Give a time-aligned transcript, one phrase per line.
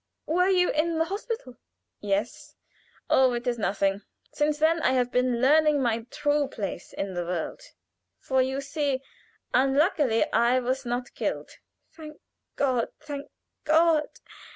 [0.25, 1.57] Were you in the hospital?"
[1.99, 2.55] "Yes.
[3.07, 4.01] Oh, it is nothing.
[4.33, 7.61] Since then I have been learning my true place in the world,
[8.17, 9.03] for you see,
[9.53, 11.51] unluckily, I was not killed."
[11.91, 12.19] "Thank
[12.55, 12.89] God!
[13.03, 13.29] Thank
[13.63, 14.07] God!